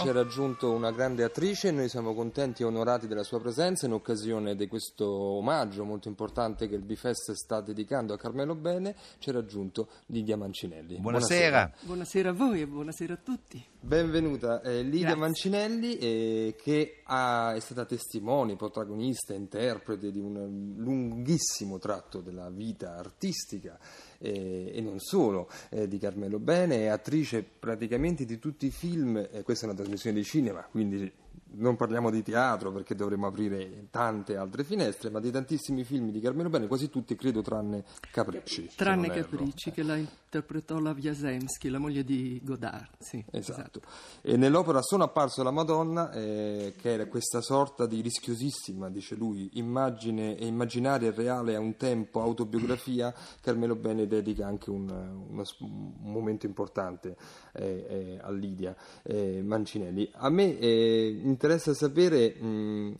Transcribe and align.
Ci 0.00 0.08
ha 0.08 0.12
raggiunto 0.12 0.70
una 0.70 0.92
grande 0.92 1.24
attrice 1.24 1.68
e 1.68 1.70
noi 1.72 1.88
siamo 1.88 2.14
contenti 2.14 2.62
e 2.62 2.64
onorati 2.64 3.08
della 3.08 3.24
sua 3.24 3.40
presenza 3.40 3.84
in 3.84 3.92
occasione 3.92 4.54
di 4.54 4.68
questo 4.68 5.08
omaggio 5.08 5.82
molto 5.82 6.06
importante 6.06 6.68
che 6.68 6.76
il 6.76 6.82
Bifest 6.82 7.32
sta 7.32 7.60
dedicando 7.60 8.14
a 8.14 8.16
Carmelo 8.16 8.54
Bene. 8.54 8.94
Ci 9.18 9.30
ha 9.30 9.32
raggiunto 9.32 9.88
Lidia 10.06 10.36
Mancinelli. 10.36 11.00
Buonasera. 11.00 11.72
Buonasera 11.80 12.30
a 12.30 12.32
voi 12.32 12.60
e 12.60 12.68
buonasera 12.68 13.14
a 13.14 13.18
tutti. 13.20 13.66
Benvenuta 13.80 14.60
eh, 14.60 14.82
Lidia 14.82 15.00
Grazie. 15.00 15.16
Mancinelli 15.20 15.98
eh, 15.98 16.54
che 16.56 17.00
ha- 17.04 17.54
è 17.54 17.60
stata 17.60 17.84
testimone, 17.84 18.54
protagonista, 18.54 19.34
interprete 19.34 20.12
di 20.12 20.20
un 20.20 20.74
lunghissimo 20.76 21.78
tratto 21.78 22.20
della 22.20 22.50
vita 22.50 22.94
artistica 22.96 23.76
eh, 24.18 24.72
e 24.74 24.80
non 24.80 24.98
solo 24.98 25.48
eh, 25.70 25.88
di 25.88 25.98
Carmelo 25.98 26.38
Bene, 26.38 26.78
è 26.78 26.86
attrice 26.86 27.42
praticamente 27.42 28.24
di 28.24 28.38
tutti 28.38 28.66
i 28.66 28.70
film, 28.70 29.16
eh, 29.16 29.42
questa 29.42 29.66
è 29.66 29.68
una 29.68 29.78
trasmissione 29.78 30.16
di 30.16 30.24
cinema, 30.24 30.66
quindi 30.70 31.10
non 31.52 31.76
parliamo 31.76 32.10
di 32.10 32.22
teatro 32.22 32.70
perché 32.72 32.94
dovremmo 32.94 33.26
aprire 33.26 33.86
tante 33.90 34.36
altre 34.36 34.64
finestre, 34.64 35.10
ma 35.10 35.20
di 35.20 35.30
tantissimi 35.30 35.84
film 35.84 36.10
di 36.10 36.20
Carmelo 36.20 36.48
Bene, 36.48 36.66
quasi 36.66 36.88
tutti 36.90 37.16
credo 37.16 37.42
tranne 37.42 37.84
Capricci. 38.10 38.70
Tranne. 38.76 39.08
Capricci, 39.08 39.70
che 39.70 39.82
la 39.82 39.96
interpretò 39.96 40.78
la 40.78 40.92
Wiasemski, 40.92 41.70
la 41.70 41.78
moglie 41.78 42.04
di 42.04 42.40
Godard. 42.44 42.88
Sì, 42.98 43.24
Esatto. 43.30 43.80
E 44.20 44.36
nell'opera 44.36 44.82
Sono 44.82 45.04
apparso 45.04 45.42
la 45.42 45.50
Madonna, 45.50 46.12
eh, 46.12 46.74
che 46.76 46.92
era 46.92 47.06
questa 47.06 47.40
sorta 47.40 47.86
di 47.86 48.02
rischiosissima, 48.02 48.90
dice 48.90 49.14
lui, 49.14 49.50
immagine 49.54 50.36
e 50.36 50.46
immaginaria 50.46 51.08
e 51.08 51.12
reale 51.12 51.54
a 51.54 51.60
un 51.60 51.76
tempo, 51.76 52.20
autobiografia, 52.20 53.14
Carmelo 53.40 53.74
Bene 53.74 54.06
dedica 54.06 54.46
anche 54.46 54.70
un, 54.70 54.88
uno 54.90 55.44
un 55.60 55.92
momento 56.12 56.46
importante 56.46 57.16
eh, 57.52 57.86
eh, 57.88 58.18
a 58.20 58.30
Lidia 58.30 58.76
eh, 59.02 59.42
Mancinelli. 59.42 60.10
A 60.14 60.28
me 60.28 60.58
eh, 60.58 61.20
interessa 61.38 61.72
sapere 61.72 62.34
mh, 62.34 62.98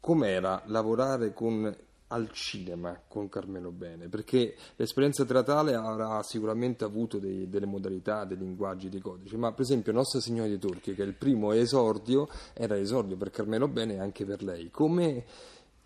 com'era 0.00 0.64
lavorare 0.66 1.32
con 1.32 1.72
al 2.10 2.30
cinema 2.32 2.98
con 3.06 3.28
Carmelo 3.28 3.70
Bene, 3.70 4.08
perché 4.08 4.56
l'esperienza 4.76 5.24
teatrale 5.24 5.74
avrà 5.74 6.20
sicuramente 6.22 6.82
avuto 6.82 7.18
dei- 7.18 7.48
delle 7.48 7.66
modalità, 7.66 8.24
dei 8.24 8.38
linguaggi, 8.38 8.88
dei 8.88 9.00
codici, 9.00 9.36
ma 9.36 9.52
per 9.52 9.60
esempio 9.60 9.92
Nostra 9.92 10.18
Signora 10.18 10.48
dei 10.48 10.58
Turchi, 10.58 10.94
che 10.94 11.02
è 11.02 11.06
il 11.06 11.14
primo 11.14 11.52
esordio, 11.52 12.28
era 12.54 12.76
esordio 12.76 13.16
per 13.16 13.30
Carmelo 13.30 13.68
Bene 13.68 13.94
e 13.94 13.98
anche 13.98 14.24
per 14.24 14.42
lei. 14.42 14.70
Come, 14.70 15.24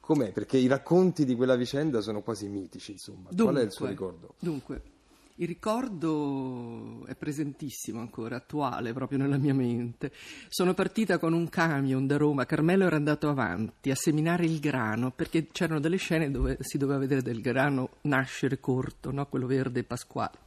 com'è? 0.00 0.30
Perché 0.30 0.56
i 0.58 0.68
racconti 0.68 1.24
di 1.24 1.34
quella 1.34 1.56
vicenda 1.56 2.00
sono 2.00 2.22
quasi 2.22 2.48
mitici, 2.48 2.92
insomma. 2.92 3.28
Qual 3.36 3.56
è 3.56 3.62
il 3.62 3.72
suo 3.72 3.86
ricordo? 3.86 4.34
Dunque, 4.38 4.80
il 5.36 5.46
ricordo 5.46 7.04
è 7.06 7.14
presentissimo 7.14 8.00
ancora, 8.00 8.36
attuale 8.36 8.92
proprio 8.92 9.18
nella 9.18 9.38
mia 9.38 9.54
mente. 9.54 10.12
Sono 10.48 10.74
partita 10.74 11.18
con 11.18 11.32
un 11.32 11.48
camion 11.48 12.06
da 12.06 12.16
Roma, 12.16 12.44
Carmelo 12.44 12.84
era 12.84 12.96
andato 12.96 13.28
avanti 13.28 13.90
a 13.90 13.94
seminare 13.94 14.44
il 14.44 14.60
grano 14.60 15.10
perché 15.10 15.48
c'erano 15.50 15.80
delle 15.80 15.96
scene 15.96 16.30
dove 16.30 16.58
si 16.60 16.76
doveva 16.76 16.98
vedere 16.98 17.22
del 17.22 17.40
grano 17.40 17.90
nascere 18.02 18.60
corto, 18.60 19.10
no? 19.10 19.26
quello 19.26 19.46
verde 19.46 19.84
pasquale. 19.84 20.38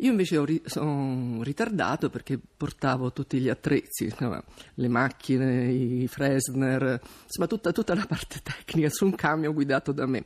Io 0.00 0.10
invece 0.10 0.44
ri- 0.44 0.62
sono 0.64 1.42
ritardato 1.42 2.08
perché 2.08 2.38
portavo 2.38 3.12
tutti 3.12 3.40
gli 3.40 3.48
attrezzi, 3.48 4.04
insomma, 4.04 4.42
le 4.74 4.88
macchine, 4.88 5.72
i 5.72 6.06
Fresner, 6.06 7.00
insomma 7.24 7.48
tutta, 7.48 7.72
tutta 7.72 7.94
la 7.94 8.06
parte 8.06 8.38
tecnica 8.44 8.88
su 8.90 9.06
un 9.06 9.14
camion 9.16 9.52
guidato 9.52 9.90
da 9.90 10.06
me. 10.06 10.24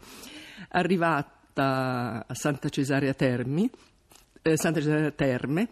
Arrivata 1.55 2.25
a 2.27 2.35
Santa 2.35 2.69
Cesarea 2.71 3.13
Termi, 3.13 3.71
eh, 4.41 4.57
Santa 4.57 4.81
Cesarea 4.81 5.11
Terme, 5.11 5.69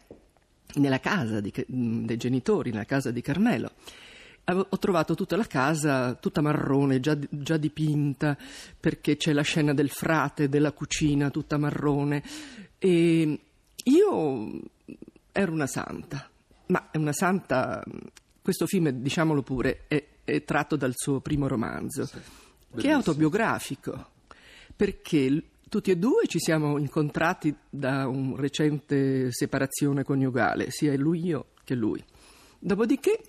nella 0.75 1.01
casa 1.01 1.41
di- 1.41 1.53
dei 1.67 2.17
genitori, 2.17 2.71
nella 2.71 2.85
casa 2.85 3.11
di 3.11 3.23
Carmelo. 3.23 3.71
Ho 4.45 4.79
trovato 4.79 5.15
tutta 5.15 5.37
la 5.37 5.47
casa, 5.47 6.15
tutta 6.15 6.41
marrone, 6.41 6.99
già, 6.99 7.17
già 7.31 7.57
dipinta, 7.57 8.37
perché 8.79 9.17
c'è 9.17 9.33
la 9.33 9.43
scena 9.43 9.73
del 9.73 9.91
frate, 9.91 10.49
della 10.49 10.73
cucina, 10.73 11.31
tutta 11.31 11.57
marrone. 11.57 12.23
E 12.79 13.39
io 13.85 14.61
ero 15.31 15.53
una 15.53 15.69
santa, 15.69 16.29
ma 16.67 16.91
è 16.91 16.97
una 16.97 17.13
santa. 17.13 17.83
Questo 18.43 18.67
film, 18.67 18.91
diciamolo 18.91 19.43
pure, 19.43 19.85
è, 19.87 20.05
è 20.25 20.43
tratto 20.43 20.75
dal 20.75 20.93
suo 20.97 21.21
primo 21.21 21.47
romanzo, 21.47 22.11
che 22.77 22.89
è 22.89 22.91
autobiografico, 22.91 24.11
perché 24.75 25.43
tutti 25.71 25.93
e 25.93 25.97
due 25.97 26.27
ci 26.27 26.41
siamo 26.41 26.79
incontrati 26.79 27.55
da 27.71 28.09
una 28.09 28.35
recente 28.37 29.31
separazione 29.31 30.03
coniugale, 30.03 30.71
sia 30.71 30.95
lui 30.99 31.25
io 31.25 31.53
che 31.65 31.75
lui. 31.75 32.05
Dopodiché 32.59 33.21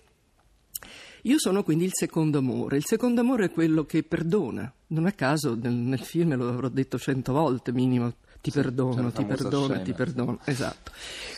io 1.21 1.37
sono 1.37 1.61
quindi 1.63 1.85
il 1.85 1.91
secondo 1.93 2.39
amore. 2.39 2.77
Il 2.77 2.85
secondo 2.85 3.21
amore 3.21 3.45
è 3.45 3.51
quello 3.51 3.85
che 3.85 4.01
perdona. 4.01 4.73
Non 4.87 5.05
a 5.05 5.11
caso 5.11 5.53
nel, 5.53 5.71
nel 5.71 5.99
film 5.99 6.35
lo 6.35 6.49
avrò 6.49 6.67
detto 6.67 6.97
cento 6.97 7.31
volte 7.31 7.71
minimo. 7.71 8.11
Ti 8.41 8.51
la 8.55 8.61
perdono, 8.63 9.11
ti 9.11 9.23
perdono, 9.23 9.65
scena, 9.65 9.79
ti 9.81 9.91
sì. 9.91 9.93
perdono. 9.93 10.39
Esatto. 10.45 10.91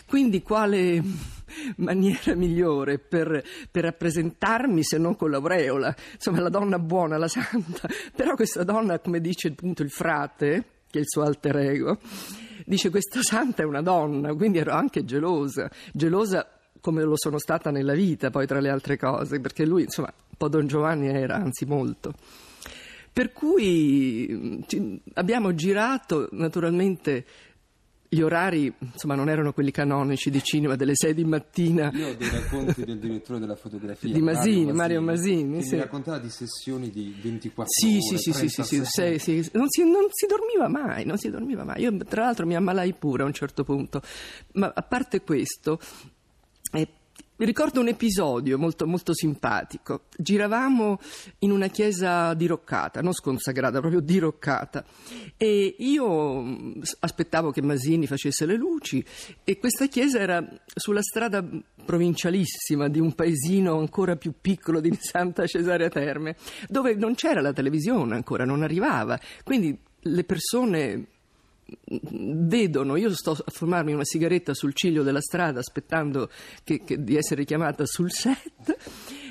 Quindi 0.07 0.41
quale 0.41 1.03
maniera 1.75 2.33
migliore 2.33 2.97
per, 2.97 3.43
per 3.69 3.83
rappresentarmi 3.83 4.81
se 4.83 4.97
non 4.97 5.17
con 5.17 5.31
l'aureola? 5.31 5.93
Insomma, 6.13 6.39
la 6.39 6.49
donna 6.49 6.79
buona, 6.79 7.17
la 7.17 7.27
santa. 7.27 7.89
Però 8.15 8.35
questa 8.35 8.63
donna, 8.63 8.99
come 8.99 9.19
dice 9.19 9.49
appunto 9.49 9.83
il 9.83 9.91
frate, 9.91 10.72
che 10.93 10.99
il 10.99 11.07
suo 11.07 11.23
alter 11.23 11.57
ego, 11.57 11.97
dice 12.67 12.91
questa 12.91 13.23
santa 13.23 13.63
è 13.63 13.65
una 13.65 13.81
donna, 13.81 14.31
quindi 14.35 14.59
ero 14.59 14.73
anche 14.73 15.03
gelosa. 15.03 15.71
Gelosa 15.91 16.47
come 16.79 17.01
lo 17.01 17.17
sono 17.17 17.39
stata 17.39 17.71
nella 17.71 17.95
vita, 17.95 18.29
poi 18.29 18.45
tra 18.45 18.59
le 18.59 18.69
altre 18.69 18.95
cose, 18.95 19.39
perché 19.39 19.65
lui, 19.65 19.83
insomma, 19.83 20.13
un 20.15 20.37
po' 20.37 20.49
Don 20.49 20.67
Giovanni 20.67 21.07
era, 21.07 21.37
anzi 21.37 21.65
molto. 21.65 22.13
Per 23.11 23.31
cui 23.31 24.63
abbiamo 25.15 25.55
girato, 25.55 26.27
naturalmente 26.33 27.25
gli 28.13 28.21
orari, 28.21 28.71
insomma, 28.79 29.15
non 29.15 29.29
erano 29.29 29.53
quelli 29.53 29.71
canonici 29.71 30.29
di 30.29 30.41
cinema 30.43 30.75
delle 30.75 30.93
6 30.95 31.13
di 31.13 31.25
mattina. 31.25 31.91
Io 31.93 32.09
ho 32.09 32.13
dei 32.13 32.29
racconti 32.29 32.83
del 32.85 32.99
direttore 32.99 33.39
della 33.39 33.55
fotografia 33.55 34.11
Di 34.11 34.21
Masini, 34.21 34.71
Mario 34.71 35.01
Masini, 35.01 35.57
che 35.57 35.63
sì. 35.63 35.75
mi 35.75 35.81
raccontava 35.81 36.19
di 36.19 36.29
sessioni 36.29 36.89
di 36.89 37.15
24 37.21 37.71
Sì, 37.71 37.97
ore, 37.97 37.99
sì, 38.01 38.17
sì, 38.17 38.31
sì, 38.31 38.47
sì, 38.47 38.63
sì, 38.63 38.75
36. 38.75 39.19
sì, 39.19 39.43
sì. 39.43 39.49
Non, 39.53 39.69
si, 39.69 39.83
non 39.83 40.05
si 40.09 40.25
dormiva 40.27 40.67
mai, 40.67 41.05
non 41.05 41.17
si 41.17 41.29
dormiva 41.29 41.63
mai. 41.63 41.81
Io 41.81 41.95
tra 41.97 42.23
l'altro 42.23 42.45
mi 42.45 42.55
ammalai 42.55 42.93
pure 42.93 43.23
a 43.23 43.25
un 43.25 43.33
certo 43.33 43.63
punto. 43.63 44.01
Ma 44.53 44.71
a 44.73 44.81
parte 44.81 45.21
questo, 45.21 45.79
eh, 46.71 46.87
mi 47.35 47.45
ricordo 47.45 47.79
un 47.79 47.87
episodio 47.87 48.59
molto, 48.59 48.85
molto 48.85 49.13
simpatico. 49.13 50.03
Giravamo 50.15 50.99
in 51.39 51.51
una 51.51 51.67
chiesa 51.67 52.33
diroccata, 52.35 53.01
non 53.01 53.11
sconsacrata, 53.11 53.79
proprio 53.79 54.01
diroccata. 54.01 54.85
E 55.35 55.75
io 55.79 56.41
mh, 56.41 56.81
aspettavo 56.99 57.49
che 57.51 57.61
Masini 57.63 58.05
facesse 58.05 58.45
le 58.45 58.55
luci 58.55 59.03
e 59.43 59.57
questa 59.57 59.87
chiesa 59.87 60.19
era 60.19 60.47
sulla 60.75 61.01
strada 61.01 61.43
provincialissima 61.83 62.87
di 62.87 62.99
un 62.99 63.13
paesino 63.13 63.79
ancora 63.79 64.15
più 64.15 64.33
piccolo 64.39 64.79
di 64.79 64.95
Santa 65.01 65.47
Cesarea 65.47 65.89
Terme, 65.89 66.35
dove 66.67 66.93
non 66.93 67.15
c'era 67.15 67.41
la 67.41 67.51
televisione 67.51 68.13
ancora, 68.13 68.45
non 68.45 68.61
arrivava. 68.61 69.19
Quindi 69.43 69.75
le 70.01 70.23
persone 70.23 71.07
vedono, 72.11 72.95
io 72.95 73.13
sto 73.13 73.31
a 73.31 73.51
fumarmi 73.51 73.93
una 73.93 74.03
sigaretta 74.03 74.53
sul 74.53 74.73
ciglio 74.73 75.03
della 75.03 75.21
strada 75.21 75.59
aspettando 75.59 76.29
che- 76.63 76.83
che- 76.83 77.03
di 77.03 77.15
essere 77.15 77.45
chiamata 77.45 77.85
sul 77.85 78.11
set 78.11 78.77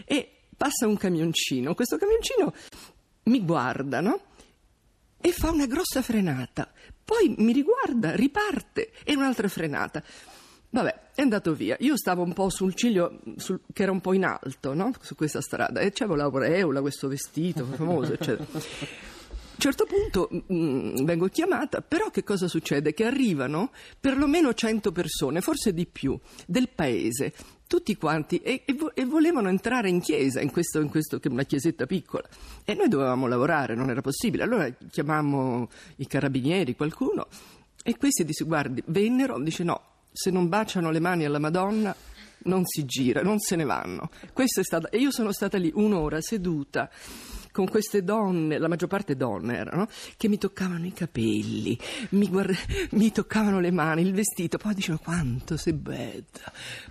e 0.04 0.30
passa 0.56 0.86
un 0.86 0.96
camioncino, 0.96 1.74
questo 1.74 1.96
camioncino 1.96 2.52
mi 3.24 3.44
guarda, 3.44 4.00
no? 4.00 4.20
E 5.20 5.30
fa 5.32 5.50
una 5.50 5.66
grossa 5.66 6.02
frenata, 6.02 6.70
poi 7.04 7.34
mi 7.38 7.52
riguarda, 7.52 8.14
riparte 8.14 8.92
e 9.04 9.14
un'altra 9.14 9.46
frenata. 9.48 10.02
Vabbè, 10.70 11.10
è 11.14 11.20
andato 11.20 11.52
via. 11.52 11.76
Io 11.80 11.96
stavo 11.98 12.22
un 12.22 12.32
po' 12.32 12.48
sul 12.48 12.74
ciglio 12.74 13.20
sul- 13.36 13.60
che 13.74 13.82
era 13.82 13.92
un 13.92 14.00
po' 14.00 14.14
in 14.14 14.24
alto, 14.24 14.72
no? 14.72 14.90
Su 15.00 15.14
questa 15.14 15.42
strada 15.42 15.80
e 15.80 15.92
c'avevo 15.92 16.16
l'aureola, 16.16 16.80
questo 16.80 17.08
vestito 17.08 17.64
famoso, 17.66 18.14
eccetera. 18.14 18.46
Certo 19.62 19.86
punto 19.86 20.28
mm, 20.52 21.04
vengo 21.04 21.28
chiamata, 21.28 21.82
però 21.82 22.10
che 22.10 22.24
cosa 22.24 22.48
succede? 22.48 22.92
Che 22.92 23.04
arrivano 23.04 23.70
perlomeno 24.00 24.52
100 24.54 24.90
persone, 24.90 25.40
forse 25.40 25.72
di 25.72 25.86
più, 25.86 26.18
del 26.48 26.68
paese, 26.68 27.32
tutti 27.68 27.96
quanti, 27.96 28.38
e, 28.38 28.62
e 28.64 28.72
vo- 28.72 28.92
e 28.92 29.04
volevano 29.04 29.48
entrare 29.48 29.88
in 29.88 30.00
chiesa, 30.00 30.40
in 30.40 30.50
questo, 30.50 30.80
in 30.80 30.88
questo 30.88 31.20
una 31.30 31.44
chiesetta 31.44 31.86
piccola. 31.86 32.28
E 32.64 32.74
noi 32.74 32.88
dovevamo 32.88 33.28
lavorare, 33.28 33.76
non 33.76 33.88
era 33.88 34.00
possibile. 34.00 34.42
Allora 34.42 34.68
chiamammo 34.68 35.68
i 35.98 36.08
carabinieri, 36.08 36.74
qualcuno, 36.74 37.28
e 37.84 37.96
questi 37.96 38.24
disse, 38.24 38.42
guardi, 38.42 38.82
vennero, 38.86 39.38
dice 39.38 39.62
no, 39.62 39.80
se 40.10 40.32
non 40.32 40.48
baciano 40.48 40.90
le 40.90 40.98
mani 40.98 41.24
alla 41.24 41.38
Madonna 41.38 41.94
non 42.46 42.64
si 42.66 42.84
gira, 42.84 43.22
non 43.22 43.38
se 43.38 43.54
ne 43.54 43.62
vanno. 43.62 44.10
Questa 44.32 44.60
è 44.60 44.64
stata, 44.64 44.88
e 44.88 44.98
io 44.98 45.12
sono 45.12 45.30
stata 45.30 45.56
lì 45.56 45.70
un'ora 45.72 46.20
seduta 46.20 46.90
con 47.52 47.68
queste 47.68 48.02
donne, 48.02 48.58
la 48.58 48.66
maggior 48.68 48.88
parte 48.88 49.14
donne 49.16 49.56
erano, 49.56 49.86
che 50.16 50.28
mi 50.28 50.38
toccavano 50.38 50.86
i 50.86 50.92
capelli, 50.92 51.78
mi, 52.10 52.28
guard- 52.28 52.56
mi 52.92 53.12
toccavano 53.12 53.60
le 53.60 53.70
mani, 53.70 54.02
il 54.02 54.12
vestito, 54.12 54.58
poi 54.58 54.74
dicevano 54.74 55.00
quanto 55.04 55.56
sei 55.56 55.74
bella, 55.74 56.22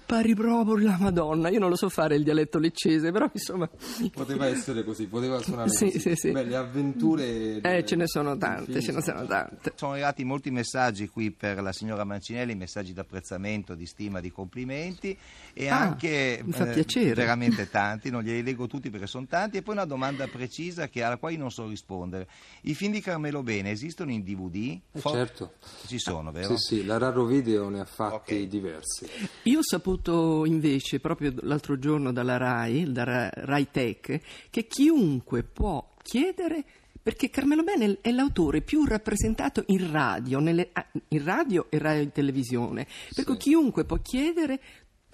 pari 0.06 0.34
proprio 0.36 0.78
la 0.78 0.98
Madonna. 1.00 1.50
Io 1.50 1.60
non 1.60 1.70
lo 1.70 1.76
so 1.76 1.90
fare 1.90 2.16
il 2.16 2.24
dialetto 2.24 2.60
leccese, 2.60 3.12
però 3.12 3.30
insomma... 3.34 3.70
Poteva 4.14 4.46
essere 4.48 4.84
così, 4.84 5.08
poteva 5.08 5.42
suonare 5.42 5.70
Sì, 5.70 5.86
così. 5.86 6.00
sì, 6.00 6.16
sì. 6.16 6.32
Beh, 6.32 6.44
le 6.44 6.56
avventure... 6.56 7.60
Eh, 7.62 7.84
ce 7.86 7.96
ne 7.96 8.08
sono 8.08 8.38
tante, 8.38 8.82
ce 8.82 8.92
ne 8.92 9.02
sono 9.02 9.26
tante. 9.26 9.74
Sono 9.76 9.94
arrivati 9.94 10.24
molti 10.24 10.52
messaggi 10.52 11.08
qui 11.08 11.32
per 11.32 11.62
la 11.62 11.72
signora 11.74 12.04
Mancinelli, 12.04 12.54
messaggi 12.56 12.94
di 12.94 13.00
apprezzamento, 13.00 13.74
di 13.74 13.86
stima, 13.88 14.20
di 14.20 14.32
complimenti 14.32 15.18
e 15.54 15.70
Ah, 15.70 15.80
anche 15.80 16.38
eh, 16.40 16.44
mi 16.44 16.52
fa 16.52 16.66
piacere. 16.66 17.14
veramente 17.14 17.70
tanti, 17.70 18.10
non 18.12 18.22
glieli 18.22 18.44
leggo 18.44 18.68
tutti 18.68 18.90
perché 18.90 19.08
sono 19.08 19.26
tanti 19.26 19.58
e 19.58 19.62
poi 19.64 19.74
una 19.76 19.86
domanda 19.86 20.28
precisa 20.28 20.50
che- 20.90 21.04
alla 21.04 21.18
quale 21.18 21.38
non 21.38 21.50
so 21.52 21.68
rispondere. 21.68 22.28
I 22.64 22.74
film 22.76 22.92
di 22.92 23.00
Carmelo 23.02 23.44
Bene 23.44 23.72
esistono 23.72 24.12
in 24.12 24.24
DVD? 24.24 24.80
Eh, 24.92 25.00
Fo- 25.00 25.12
certo. 25.12 25.54
Ci 25.88 25.98
sono, 26.00 26.32
vero? 26.32 26.58
Sì, 26.58 26.76
sì, 26.76 26.86
la 26.86 26.98
Raro 26.98 27.26
Video 27.26 27.70
ne 27.70 27.80
ha 27.80 27.86
fatti 27.86 28.34
Ok. 28.36 28.48
diversi. 28.48 29.08
Io 29.44 29.60
ho 29.60 29.64
saputo 29.64 30.46
invece 30.46 31.00
proprio 31.00 31.34
l'altro 31.42 31.78
giorno 31.80 32.12
dalla 32.12 32.38
RAI, 32.38 32.92
da 32.92 33.04
Ra- 33.04 33.30
Rai 33.34 33.70
Tech, 33.72 34.20
che 34.50 34.68
chiunque 34.68 35.44
può 35.44 35.88
chiedere 36.04 36.64
perché 37.04 37.32
Carmelo 37.32 37.64
Bene 37.64 37.98
è 38.02 38.12
l'autore 38.12 38.62
più 38.62 38.86
rappresentato 38.86 39.64
in 39.68 39.90
radio, 39.92 40.38
nelle- 40.40 40.72
in 41.08 41.24
radio 41.24 41.66
e 41.70 41.80
radio 41.80 42.08
televisione. 42.10 42.86
Per 43.16 43.24
cui 43.24 43.34
Sì. 43.40 43.50
chiunque 43.50 43.86
può 43.86 43.98
chiedere 43.98 44.60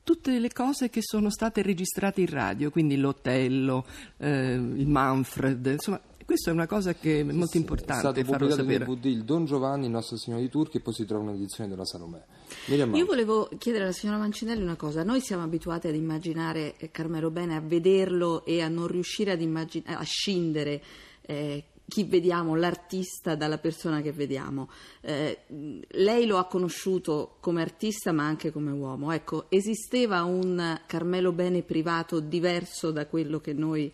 tutte 0.08 0.40
le 0.40 0.54
cose 0.54 0.90
che 0.90 1.02
sono 1.02 1.30
state 1.30 1.62
registrate 1.62 2.22
in 2.22 2.30
radio, 2.30 2.72
quindi 2.72 2.96
l'Otello, 2.96 3.86
eh, 4.16 4.54
il 4.54 4.88
Manfred, 4.88 5.66
insomma, 5.66 6.00
questa 6.24 6.50
è 6.50 6.54
una 6.54 6.66
cosa 6.66 6.94
che 6.94 7.20
è 7.20 7.24
molto 7.24 7.58
È 7.58 7.60
importante 7.60 8.00
stato 8.00 8.24
farlo 8.24 8.48
pubblicato 8.48 8.62
sapere. 8.62 8.86
in 8.86 9.00
DVD 9.00 9.06
il 9.06 9.24
Don 9.26 9.44
Giovanni, 9.44 9.90
Nostro 9.90 10.16
Signore 10.16 10.44
di 10.44 10.50
Turchi 10.50 10.78
e 10.78 10.80
poi 10.80 10.94
si 10.94 11.06
trova 11.06 11.24
un'edizione 11.24 11.70
della 11.70 11.84
Salomè. 11.84 12.24
Io 12.68 13.06
volevo 13.06 13.50
chiedere 13.58 13.84
alla 13.84 13.94
signora 13.94 14.18
Mancinelli 14.18 14.62
una 14.62 14.78
cosa. 14.78 15.04
Noi 15.04 15.20
siamo 15.20 15.44
abituati 15.44 15.90
ad 15.90 15.96
immaginare 15.96 16.78
eh, 16.78 16.90
Carmelo 16.90 17.30
Bene, 17.30 17.58
a 17.58 17.62
vederlo 17.62 18.46
e 18.46 18.62
a 18.62 18.70
non 18.70 18.88
riuscire 18.88 19.32
ad 19.32 19.42
immagin- 19.42 19.84
a 19.88 20.04
scindere 20.04 20.82
eh, 21.22 21.66
chi 21.88 22.04
vediamo, 22.04 22.56
l'artista, 22.56 23.36
dalla 23.36 23.58
persona 23.58 24.02
che 24.02 24.12
vediamo. 24.12 24.70
Eh, 25.02 25.86
lei 25.90 26.26
lo 26.26 26.38
ha 26.38 26.46
conosciuto 26.46 27.38
come 27.40 27.62
artista 27.62 28.12
ma 28.12 28.26
anche 28.26 28.52
come 28.52 28.72
uomo. 28.72 29.12
Ecco, 29.12 29.50
esisteva 29.50 30.24
un 30.24 30.82
Carmelo 30.86 31.32
Bene 31.32 31.64
privato 31.64 32.20
diverso 32.20 32.92
da 32.92 33.08
quello 33.08 33.40
che 33.40 33.54
noi 33.54 33.92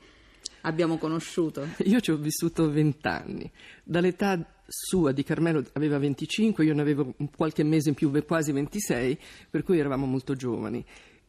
abbiamo 0.62 0.98
conosciuto? 0.98 1.68
Io 1.86 2.00
ci 2.00 2.12
ho 2.12 2.18
vissuto 2.18 2.70
vent'anni. 2.70 3.50
Dall'età 3.84 4.44
sua 4.66 5.12
di 5.12 5.24
Carmelo 5.24 5.64
aveva 5.74 6.00
25, 6.00 6.66
io 6.66 6.74
ne 6.74 6.82
avevo 6.82 7.14
qualche 7.36 7.64
mese 7.64 7.90
in 7.90 7.96
più, 7.96 8.12
quasi 8.26 8.52
26, 8.52 9.20
per 9.50 9.64
cui 9.64 9.78
eravamo 9.78 10.06
molto 10.06 10.36
giovani. 10.36 10.84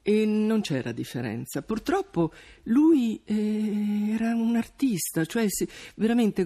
E 0.06 0.26
non 0.26 0.60
c'era 0.60 0.92
differenza. 0.92 1.62
Purtroppo 1.62 2.30
lui 2.64 3.18
eh, 3.24 4.10
era 4.12 4.34
un 4.34 4.54
artista, 4.54 5.24
cioè 5.24 5.46
si- 5.48 5.66
veramente 5.96 6.44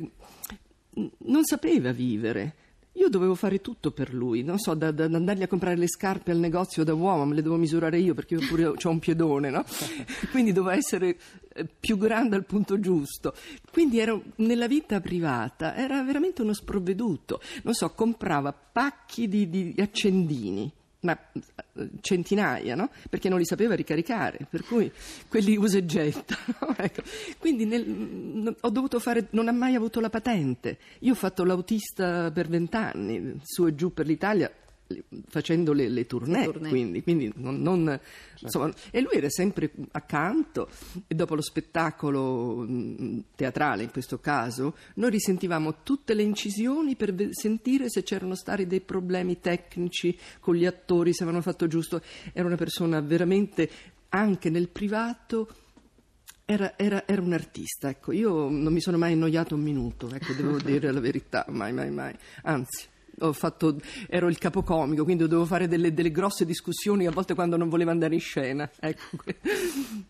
mm, 0.98 1.06
non 1.26 1.44
sapeva 1.44 1.90
vivere. 1.90 2.54
Io 2.92 3.08
dovevo 3.08 3.34
fare 3.36 3.60
tutto 3.60 3.90
per 3.92 4.12
lui, 4.14 4.42
non 4.42 4.58
so, 4.58 4.74
da, 4.74 4.90
da- 4.92 5.06
da 5.08 5.16
andargli 5.16 5.42
a 5.42 5.48
comprare 5.48 5.76
le 5.76 5.88
scarpe 5.88 6.30
al 6.32 6.38
negozio 6.38 6.82
da 6.84 6.94
uomo, 6.94 7.24
me 7.26 7.34
le 7.36 7.42
devo 7.42 7.56
misurare 7.56 7.98
io 7.98 8.14
perché 8.14 8.34
io 8.34 8.46
pure 8.46 8.64
ho 8.66 8.76
un 8.90 8.98
piedone, 9.00 9.50
no? 9.50 9.64
Quindi 10.32 10.52
doveva 10.52 10.76
essere 10.76 11.16
eh, 11.54 11.64
più 11.64 11.96
grande 11.96 12.34
al 12.36 12.44
punto 12.44 12.78
giusto. 12.80 13.34
Quindi 13.72 13.98
ero 13.98 14.22
nella 14.36 14.66
vita 14.68 15.00
privata, 15.00 15.76
era 15.76 16.02
veramente 16.04 16.42
uno 16.42 16.52
sprovveduto. 16.52 17.40
Non 17.62 17.74
so, 17.74 17.90
comprava 17.90 18.52
pacchi 18.52 19.28
di, 19.28 19.48
di 19.48 19.74
accendini. 19.78 20.72
Ma 21.00 21.16
centinaia, 22.00 22.74
no? 22.74 22.90
Perché 23.08 23.28
non 23.28 23.38
li 23.38 23.44
sapeva 23.44 23.74
ricaricare, 23.74 24.46
per 24.50 24.64
cui 24.64 24.90
quelli 25.28 25.56
usa 25.56 25.78
e 25.78 25.84
getta. 25.86 26.36
no? 26.60 26.74
Ecco. 26.76 27.02
Quindi 27.38 27.64
nel- 27.66 28.56
ho 28.60 28.70
dovuto 28.70 28.98
fare, 28.98 29.28
non 29.30 29.46
ha 29.48 29.52
mai 29.52 29.74
avuto 29.76 30.00
la 30.00 30.10
patente. 30.10 30.78
Io 31.00 31.12
ho 31.12 31.16
fatto 31.16 31.44
l'autista 31.44 32.30
per 32.32 32.48
vent'anni, 32.48 33.38
su 33.44 33.66
e 33.66 33.74
giù 33.76 33.92
per 33.92 34.06
l'Italia, 34.06 34.50
li- 34.50 34.54
facendo 35.28 35.72
le, 35.74 35.88
le 35.88 36.06
tournée, 36.06 36.44
tournée. 36.44 36.68
quindi, 36.70 37.02
quindi 37.02 37.30
non, 37.36 37.60
non- 37.60 38.00
insomma, 38.40 38.72
e 38.90 39.00
lui 39.00 39.12
era 39.12 39.28
sempre 39.28 39.70
accanto 39.92 40.68
e 41.06 41.14
dopo 41.14 41.34
lo 41.34 41.42
spettacolo 41.42 42.56
mh, 42.66 43.24
teatrale 43.34 43.82
in 43.82 43.90
questo 43.90 44.18
caso 44.18 44.74
noi 44.94 45.10
risentivamo 45.10 45.82
tutte 45.82 46.14
le 46.14 46.22
incisioni 46.22 46.96
per 46.96 47.12
ve- 47.14 47.28
sentire 47.32 47.90
se 47.90 48.02
c'erano 48.02 48.34
stati 48.34 48.66
dei 48.66 48.80
problemi 48.80 49.40
tecnici 49.40 50.16
con 50.40 50.54
gli 50.54 50.64
attori 50.64 51.12
se 51.12 51.22
avevano 51.22 51.42
fatto 51.44 51.66
giusto 51.66 52.00
era 52.32 52.46
una 52.46 52.56
persona 52.56 53.00
veramente 53.00 53.68
anche 54.08 54.48
nel 54.48 54.68
privato 54.70 55.48
era, 56.50 56.78
era- 56.78 57.06
era 57.06 57.20
un 57.20 57.34
artista, 57.34 57.90
ecco, 57.90 58.10
io 58.12 58.48
non 58.48 58.72
mi 58.72 58.80
sono 58.80 58.96
mai 58.96 59.12
annoiato 59.12 59.54
un 59.54 59.60
minuto, 59.60 60.08
ecco, 60.10 60.32
devo 60.32 60.56
dire 60.64 60.90
la 60.90 61.00
verità, 61.00 61.44
mai, 61.50 61.74
mai, 61.74 61.90
mai. 61.90 62.14
Anzi, 62.44 62.86
fatto, 63.32 63.76
ero 64.08 64.28
il 64.28 64.38
capocomico, 64.38 65.04
quindi 65.04 65.24
dovevo 65.24 65.44
fare 65.44 65.68
delle, 65.68 65.92
delle 65.92 66.10
grosse 66.10 66.44
discussioni 66.44 67.06
a 67.06 67.10
volte 67.10 67.34
quando 67.34 67.56
non 67.56 67.68
voleva 67.68 67.90
andare 67.90 68.14
in 68.14 68.20
scena. 68.20 68.68
Ecco. 68.80 69.18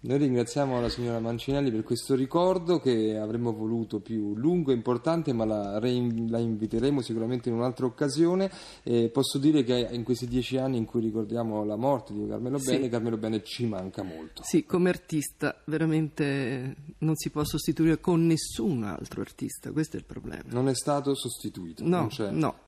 Noi 0.00 0.18
ringraziamo 0.18 0.80
la 0.80 0.88
signora 0.88 1.18
Mancinelli 1.18 1.70
per 1.70 1.82
questo 1.82 2.14
ricordo 2.14 2.78
che 2.78 3.16
avremmo 3.16 3.52
voluto 3.52 3.98
più 3.98 4.36
lungo 4.36 4.70
e 4.70 4.74
importante, 4.74 5.32
ma 5.32 5.44
la, 5.44 5.78
rein- 5.78 6.30
la 6.30 6.38
inviteremo 6.38 7.00
sicuramente 7.00 7.48
in 7.48 7.56
un'altra 7.56 7.86
occasione. 7.86 8.50
E 8.84 9.10
posso 9.12 9.38
dire 9.38 9.64
che 9.64 9.88
in 9.90 10.04
questi 10.04 10.26
dieci 10.28 10.58
anni 10.58 10.76
in 10.76 10.84
cui 10.84 11.00
ricordiamo 11.00 11.64
la 11.64 11.76
morte 11.76 12.12
di 12.12 12.26
Carmelo 12.28 12.58
Sì. 12.58 12.72
Bene, 12.72 12.88
Carmelo 12.88 13.16
Bene 13.16 13.42
ci 13.42 13.66
manca 13.66 14.02
molto. 14.02 14.42
Sì, 14.44 14.64
come 14.64 14.90
artista 14.90 15.60
veramente 15.64 16.76
non 16.98 17.16
si 17.16 17.30
può 17.30 17.44
sostituire 17.44 18.00
con 18.00 18.26
nessun 18.26 18.84
altro 18.84 19.20
artista, 19.20 19.72
questo 19.72 19.96
è 19.96 20.00
il 20.00 20.04
problema. 20.04 20.44
Non 20.46 20.68
è 20.68 20.74
stato 20.74 21.14
sostituito. 21.14 21.86
No, 21.86 22.08
no. 22.30 22.66